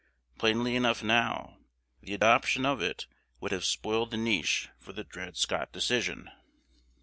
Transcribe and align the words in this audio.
Plainly 0.39 0.75
enough 0.75 1.03
now: 1.03 1.59
the 2.01 2.15
adoption 2.15 2.65
of 2.65 2.81
it 2.81 3.05
would 3.39 3.51
have 3.51 3.63
spoiled 3.63 4.09
the 4.09 4.17
niche 4.17 4.67
for 4.79 4.93
the 4.93 5.03
Dred 5.03 5.37
Scott 5.37 5.71
Decision. 5.71 6.31